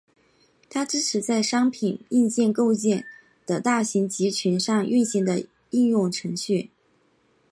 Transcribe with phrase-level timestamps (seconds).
[0.67, 3.05] 它支持在商品硬件构建
[3.45, 6.71] 的大型集群上运行的应用程序。